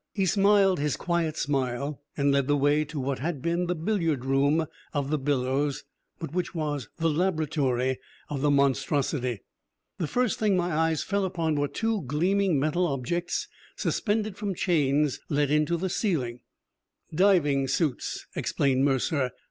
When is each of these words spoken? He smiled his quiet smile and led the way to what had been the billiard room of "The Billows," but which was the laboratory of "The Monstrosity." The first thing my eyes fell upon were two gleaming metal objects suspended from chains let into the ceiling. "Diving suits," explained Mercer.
He 0.15 0.25
smiled 0.25 0.79
his 0.79 0.95
quiet 0.97 1.37
smile 1.37 2.01
and 2.17 2.31
led 2.31 2.47
the 2.47 2.57
way 2.57 2.83
to 2.85 2.99
what 2.99 3.19
had 3.19 3.39
been 3.39 3.67
the 3.67 3.75
billiard 3.75 4.25
room 4.25 4.65
of 4.95 5.11
"The 5.11 5.19
Billows," 5.19 5.83
but 6.17 6.33
which 6.33 6.55
was 6.55 6.89
the 6.97 7.07
laboratory 7.07 7.99
of 8.27 8.41
"The 8.41 8.49
Monstrosity." 8.49 9.43
The 9.99 10.07
first 10.07 10.39
thing 10.39 10.57
my 10.57 10.73
eyes 10.75 11.03
fell 11.03 11.23
upon 11.23 11.53
were 11.53 11.67
two 11.67 12.01
gleaming 12.01 12.59
metal 12.59 12.87
objects 12.87 13.47
suspended 13.75 14.37
from 14.37 14.55
chains 14.55 15.19
let 15.29 15.51
into 15.51 15.77
the 15.77 15.87
ceiling. 15.87 16.39
"Diving 17.13 17.67
suits," 17.67 18.25
explained 18.35 18.83
Mercer. 18.83 19.29